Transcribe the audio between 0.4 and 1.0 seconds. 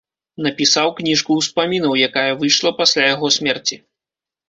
Напісаў